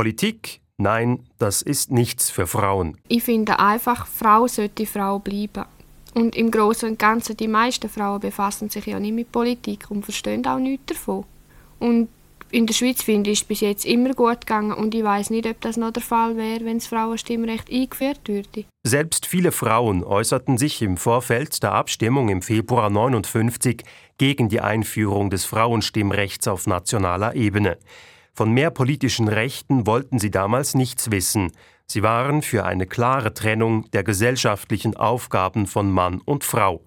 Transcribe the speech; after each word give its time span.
Politik? 0.00 0.62
Nein, 0.78 1.26
das 1.36 1.60
ist 1.60 1.90
nichts 1.90 2.30
für 2.30 2.46
Frauen. 2.46 2.96
Ich 3.08 3.22
finde 3.22 3.58
einfach, 3.58 4.06
Frau 4.06 4.46
sollte 4.46 4.86
Frau 4.86 5.18
bleiben. 5.18 5.66
Und 6.14 6.34
im 6.36 6.50
Großen 6.50 6.88
und 6.88 6.98
Ganzen, 6.98 7.36
die 7.36 7.48
meisten 7.48 7.90
Frauen 7.90 8.18
befassen 8.18 8.70
sich 8.70 8.86
ja 8.86 8.98
nicht 8.98 9.12
mit 9.12 9.30
Politik 9.30 9.90
und 9.90 10.02
verstehen 10.02 10.46
auch 10.46 10.58
nichts 10.58 10.86
davon. 10.86 11.26
Und 11.80 12.08
in 12.50 12.66
der 12.66 12.72
Schweiz 12.72 13.02
finde 13.02 13.28
ich 13.28 13.42
es 13.42 13.44
bis 13.44 13.60
jetzt 13.60 13.84
immer 13.84 14.14
gut 14.14 14.46
gegangen 14.46 14.72
und 14.72 14.94
ich 14.94 15.04
weiß 15.04 15.28
nicht, 15.28 15.46
ob 15.46 15.60
das 15.60 15.76
noch 15.76 15.92
der 15.92 16.02
Fall 16.02 16.34
wäre, 16.38 16.64
wenn 16.64 16.78
das 16.78 16.86
Frauenstimmrecht 16.86 17.70
eingeführt 17.70 18.20
würde. 18.24 18.64
Selbst 18.82 19.26
viele 19.26 19.52
Frauen 19.52 20.02
äußerten 20.02 20.56
sich 20.56 20.80
im 20.80 20.96
Vorfeld 20.96 21.62
der 21.62 21.72
Abstimmung 21.72 22.30
im 22.30 22.40
Februar 22.40 22.86
1959 22.86 23.84
gegen 24.16 24.48
die 24.48 24.62
Einführung 24.62 25.28
des 25.28 25.44
Frauenstimmrechts 25.44 26.48
auf 26.48 26.66
nationaler 26.66 27.34
Ebene. 27.34 27.76
Von 28.34 28.52
mehr 28.52 28.70
politischen 28.70 29.28
Rechten 29.28 29.86
wollten 29.86 30.18
sie 30.18 30.30
damals 30.30 30.74
nichts 30.74 31.10
wissen. 31.10 31.52
Sie 31.86 32.02
waren 32.02 32.42
für 32.42 32.64
eine 32.64 32.86
klare 32.86 33.34
Trennung 33.34 33.90
der 33.90 34.04
gesellschaftlichen 34.04 34.96
Aufgaben 34.96 35.66
von 35.66 35.90
Mann 35.90 36.20
und 36.24 36.44
Frau. 36.44 36.82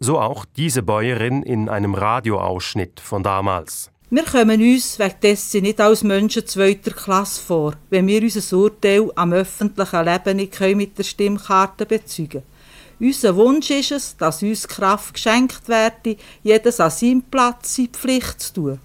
So 0.00 0.18
auch 0.18 0.44
diese 0.44 0.82
Bäuerin 0.82 1.42
in 1.42 1.68
einem 1.68 1.94
Radioausschnitt 1.94 3.00
von 3.00 3.22
damals. 3.22 3.90
Wir 4.10 4.24
kommen 4.24 4.62
uns 4.62 4.98
wegen 4.98 5.20
dessen 5.22 5.62
nicht 5.62 5.80
als 5.80 6.02
Menschen 6.02 6.46
zweiter 6.46 6.92
Klasse 6.92 7.42
vor, 7.42 7.74
wenn 7.90 8.06
wir 8.06 8.22
unser 8.22 8.56
Urteil 8.56 9.12
am 9.16 9.34
öffentlichen 9.34 10.04
Leben 10.04 10.36
nicht 10.38 10.60
mit 10.60 10.96
der 10.96 11.02
Stimmkarte 11.04 11.84
bezeugen 11.84 12.42
Unser 12.98 13.36
Wunsch 13.36 13.70
ist 13.70 13.92
es, 13.92 14.16
dass 14.16 14.42
uns 14.42 14.66
Kraft 14.66 15.12
geschenkt 15.12 15.68
werde, 15.68 16.16
jedes 16.42 16.80
an 16.80 16.90
seinem 16.90 17.22
Platz 17.22 17.76
seine 17.76 17.88
Pflicht 17.88 18.40
zu 18.40 18.54
tun. 18.54 18.80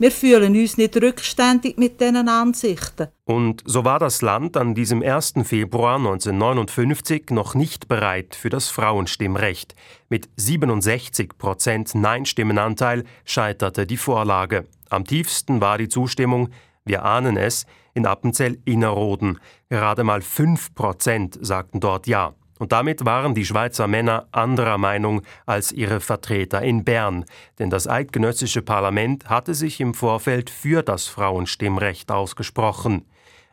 Wir 0.00 0.10
fühlen 0.10 0.56
uns 0.56 0.78
nicht 0.78 0.96
rückständig 0.96 1.76
mit 1.76 2.00
diesen 2.00 2.26
Ansichten. 2.26 3.08
Und 3.26 3.62
so 3.66 3.84
war 3.84 3.98
das 3.98 4.22
Land 4.22 4.56
an 4.56 4.74
diesem 4.74 5.02
1. 5.02 5.34
Februar 5.42 5.96
1959 5.96 7.24
noch 7.32 7.54
nicht 7.54 7.86
bereit 7.86 8.34
für 8.34 8.48
das 8.48 8.70
Frauenstimmrecht. 8.70 9.74
Mit 10.08 10.30
67 10.36 11.36
Prozent 11.36 11.94
Nein-Stimmenanteil 11.94 13.04
scheiterte 13.26 13.86
die 13.86 13.98
Vorlage. 13.98 14.66
Am 14.88 15.04
tiefsten 15.04 15.60
war 15.60 15.76
die 15.76 15.90
Zustimmung, 15.90 16.48
wir 16.86 17.04
ahnen 17.04 17.36
es, 17.36 17.66
in 17.92 18.06
Appenzell-Innerrhoden. 18.06 19.38
Gerade 19.68 20.02
mal 20.02 20.22
5 20.22 20.74
Prozent 20.74 21.38
sagten 21.42 21.78
dort 21.78 22.06
Ja. 22.06 22.32
Und 22.60 22.72
damit 22.72 23.06
waren 23.06 23.34
die 23.34 23.46
Schweizer 23.46 23.88
Männer 23.88 24.26
anderer 24.32 24.76
Meinung 24.76 25.22
als 25.46 25.72
ihre 25.72 25.98
Vertreter 25.98 26.60
in 26.60 26.84
Bern, 26.84 27.24
denn 27.58 27.70
das 27.70 27.88
eidgenössische 27.88 28.60
Parlament 28.60 29.30
hatte 29.30 29.54
sich 29.54 29.80
im 29.80 29.94
Vorfeld 29.94 30.50
für 30.50 30.82
das 30.82 31.06
Frauenstimmrecht 31.06 32.12
ausgesprochen. 32.12 33.06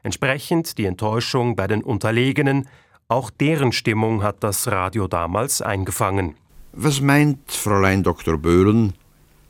Entsprechend 0.03 0.78
die 0.78 0.83
Enttäuschung 0.83 1.55
bei 1.55 1.67
den 1.67 1.83
Unterlegenen, 1.83 2.67
auch 3.08 3.30
deren 3.30 3.72
Stimmung 3.72 4.23
hat 4.23 4.44
das 4.44 4.67
Radio 4.67 5.08
damals 5.08 5.61
eingefangen. 5.61 6.35
Was 6.73 7.00
meint 7.00 7.50
Fräulein 7.50 8.03
Dr. 8.03 8.38
Böhlen, 8.38 8.94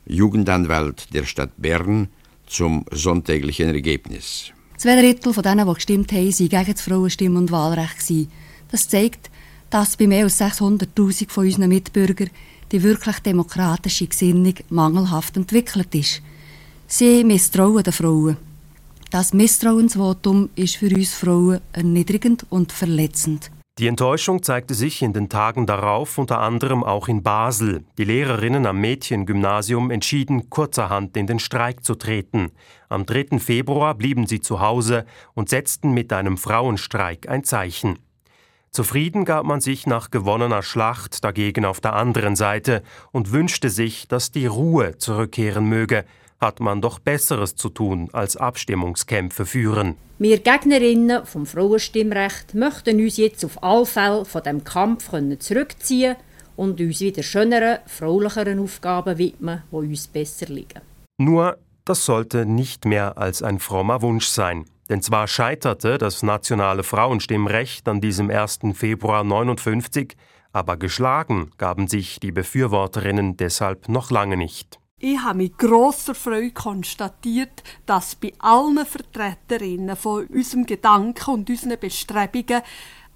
Jugendanwalt 0.06 1.12
der 1.12 1.24
Stadt 1.24 1.50
Bern, 1.56 2.10
zum 2.46 2.84
sonntäglichen 2.92 3.74
Ergebnis? 3.74 4.52
Zwei 4.76 5.00
Drittel 5.00 5.32
von 5.32 5.42
denen, 5.42 5.66
die 5.66 5.74
gestimmt 5.74 6.12
haben, 6.12 6.28
waren 6.28 6.48
gegen 6.48 6.72
das 6.72 6.80
Frauenstimm- 6.80 7.36
und 7.36 7.50
Wahlrecht. 7.50 8.28
Das 8.70 8.88
zeigt, 8.88 9.30
dass 9.70 9.96
bei 9.96 10.06
mehr 10.06 10.24
als 10.24 10.40
600.000 10.40 11.30
von 11.30 11.44
unseren 11.44 11.68
Mitbürgern 11.68 12.30
die 12.72 12.82
wirklich 12.82 13.18
demokratische 13.20 14.06
Gesinnung 14.06 14.54
mangelhaft 14.68 15.36
entwickelt 15.36 15.94
ist. 15.94 16.22
Sie 16.86 17.24
misstrauen 17.24 17.82
den 17.82 17.92
Frauen. 17.92 18.36
Das 19.10 19.32
Misstrauensvotum 19.32 20.50
ist 20.54 20.76
für 20.76 20.94
uns 20.94 21.14
Frauen 21.14 21.60
erniedrigend 21.72 22.44
und 22.50 22.72
verletzend. 22.72 23.50
Die 23.78 23.86
Enttäuschung 23.86 24.42
zeigte 24.42 24.74
sich 24.74 25.02
in 25.02 25.12
den 25.12 25.28
Tagen 25.28 25.64
darauf 25.64 26.18
unter 26.18 26.40
anderem 26.40 26.82
auch 26.82 27.06
in 27.06 27.22
Basel. 27.22 27.84
Die 27.96 28.04
Lehrerinnen 28.04 28.66
am 28.66 28.80
Mädchengymnasium 28.80 29.92
entschieden, 29.92 30.50
kurzerhand 30.50 31.16
in 31.16 31.28
den 31.28 31.38
Streik 31.38 31.84
zu 31.84 31.94
treten. 31.94 32.50
Am 32.88 33.06
3. 33.06 33.38
Februar 33.38 33.94
blieben 33.94 34.26
sie 34.26 34.40
zu 34.40 34.60
Hause 34.60 35.06
und 35.34 35.48
setzten 35.48 35.92
mit 35.92 36.12
einem 36.12 36.38
Frauenstreik 36.38 37.28
ein 37.28 37.44
Zeichen. 37.44 38.00
Zufrieden 38.70 39.24
gab 39.24 39.44
man 39.44 39.60
sich 39.60 39.86
nach 39.86 40.10
gewonnener 40.10 40.62
Schlacht 40.62 41.24
dagegen 41.24 41.64
auf 41.64 41.80
der 41.80 41.94
anderen 41.94 42.36
Seite 42.36 42.82
und 43.12 43.32
wünschte 43.32 43.70
sich, 43.70 44.08
dass 44.08 44.30
die 44.30 44.46
Ruhe 44.46 44.98
zurückkehren 44.98 45.68
möge, 45.68 46.04
hat 46.40 46.60
man 46.60 46.80
doch 46.80 46.98
Besseres 46.98 47.56
zu 47.56 47.68
tun, 47.68 48.08
als 48.12 48.36
Abstimmungskämpfe 48.36 49.44
führen. 49.44 49.96
Wir 50.18 50.38
Gegnerinnen 50.38 51.24
vom 51.26 51.46
Frauenstimmrecht 51.46 52.54
möchten 52.54 53.00
uns 53.00 53.16
jetzt 53.16 53.44
auf 53.44 53.62
alle 53.62 53.86
Fälle 53.86 54.24
von 54.24 54.42
dem 54.42 54.64
Kampf 54.64 55.10
zurückziehen 55.38 56.16
und 56.56 56.80
uns 56.80 57.00
wieder 57.00 57.22
schöneren, 57.22 57.78
fraulicheren 57.86 58.58
Aufgaben 58.58 59.18
widmen, 59.18 59.62
die 59.70 59.76
uns 59.76 60.06
besser 60.06 60.46
liegen. 60.46 60.80
Nur, 61.18 61.58
das 61.84 62.04
sollte 62.04 62.46
nicht 62.46 62.84
mehr 62.84 63.16
als 63.16 63.42
ein 63.42 63.58
frommer 63.58 64.02
Wunsch 64.02 64.26
sein. 64.26 64.64
Denn 64.88 65.02
zwar 65.02 65.28
scheiterte 65.28 65.98
das 65.98 66.22
nationale 66.22 66.82
Frauenstimmrecht 66.82 67.88
an 67.88 68.00
diesem 68.00 68.30
1. 68.30 68.60
Februar 68.74 69.20
1959, 69.20 70.16
aber 70.52 70.76
geschlagen 70.76 71.50
gaben 71.58 71.88
sich 71.88 72.20
die 72.20 72.32
Befürworterinnen 72.32 73.36
deshalb 73.36 73.88
noch 73.88 74.10
lange 74.10 74.36
nicht. 74.36 74.78
Ich 75.00 75.20
habe 75.20 75.38
mit 75.38 75.58
grosser 75.58 76.14
Freude 76.14 76.50
konstatiert, 76.50 77.62
dass 77.86 78.16
bei 78.16 78.32
allen 78.38 78.84
Vertreterinnen 78.84 79.94
von 79.94 80.26
unserem 80.26 80.66
Gedanken 80.66 81.30
und 81.30 81.50
unseren 81.50 81.78
Bestrebungen 81.78 82.62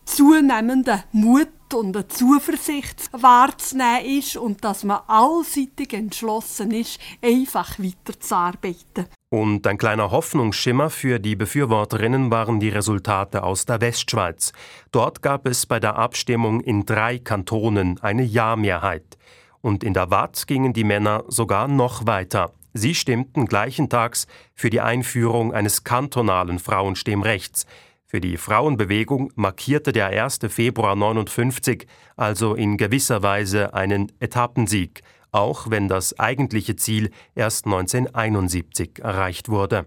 zunehmender 0.04 1.04
Mut 1.10 1.48
und 1.74 1.96
eine 1.96 2.06
Zuversicht 2.06 3.10
wahrzunehmen 3.12 4.18
ist 4.18 4.36
und 4.36 4.62
dass 4.62 4.84
man 4.84 5.00
allseitig 5.08 5.92
entschlossen 5.94 6.70
ist, 6.70 7.00
einfach 7.20 7.78
weiterzuarbeiten. 7.78 9.06
Und 9.32 9.66
ein 9.66 9.78
kleiner 9.78 10.10
Hoffnungsschimmer 10.10 10.90
für 10.90 11.18
die 11.18 11.36
Befürworterinnen 11.36 12.30
waren 12.30 12.60
die 12.60 12.68
Resultate 12.68 13.42
aus 13.42 13.64
der 13.64 13.80
Westschweiz. 13.80 14.52
Dort 14.90 15.22
gab 15.22 15.46
es 15.46 15.64
bei 15.64 15.80
der 15.80 15.96
Abstimmung 15.96 16.60
in 16.60 16.84
drei 16.84 17.18
Kantonen 17.18 17.98
eine 18.02 18.24
Ja-Mehrheit. 18.24 19.16
Und 19.62 19.84
in 19.84 19.94
der 19.94 20.10
Watt 20.10 20.46
gingen 20.46 20.74
die 20.74 20.84
Männer 20.84 21.24
sogar 21.28 21.66
noch 21.66 22.06
weiter. 22.06 22.52
Sie 22.74 22.94
stimmten 22.94 23.46
gleichentags 23.46 24.26
für 24.54 24.68
die 24.68 24.82
Einführung 24.82 25.54
eines 25.54 25.82
kantonalen 25.82 26.58
Frauenstimmrechts. 26.58 27.64
Für 28.04 28.20
die 28.20 28.36
Frauenbewegung 28.36 29.32
markierte 29.34 29.92
der 29.92 30.08
1. 30.08 30.40
Februar 30.50 30.94
59 30.94 31.86
also 32.16 32.54
in 32.54 32.76
gewisser 32.76 33.22
Weise 33.22 33.72
einen 33.72 34.12
Etappensieg, 34.20 35.00
auch 35.32 35.70
wenn 35.70 35.88
das 35.88 36.18
eigentliche 36.18 36.76
Ziel 36.76 37.10
erst 37.34 37.64
1971 37.66 39.00
erreicht 39.00 39.48
wurde. 39.48 39.86